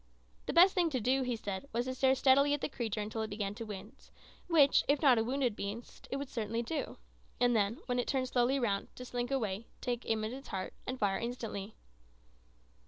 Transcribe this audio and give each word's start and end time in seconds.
The 0.47 0.53
best 0.53 0.73
thing 0.73 0.89
to 0.89 0.99
do, 0.99 1.21
he 1.21 1.35
said, 1.35 1.67
was 1.73 1.85
to 1.85 1.93
stare 1.93 2.15
steadily 2.15 2.55
at 2.55 2.61
the 2.61 2.69
creature 2.69 3.01
until 3.01 3.21
it 3.21 3.29
began 3.29 3.53
to 3.53 3.67
wince, 3.67 4.09
which, 4.47 4.83
if 4.87 4.99
not 4.99 5.19
a 5.19 5.23
wounded 5.23 5.55
beast, 5.55 6.07
it 6.09 6.17
would 6.17 6.27
certainly 6.31 6.63
do; 6.63 6.97
and 7.39 7.55
then, 7.55 7.81
when 7.85 7.99
it 7.99 8.07
turned 8.07 8.27
slowly 8.27 8.57
round, 8.59 8.87
to 8.95 9.05
slink 9.05 9.29
away, 9.29 9.67
take 9.79 10.07
aim 10.09 10.23
at 10.23 10.31
its 10.33 10.47
heart, 10.47 10.73
and 10.87 10.97
fire 10.97 11.19
instantly. 11.19 11.75